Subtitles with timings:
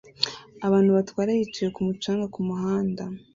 [0.67, 3.03] Abantu batwara yicaye kumu canga kumuhanda